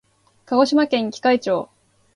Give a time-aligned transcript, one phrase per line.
[0.47, 1.69] 鹿児島県喜界町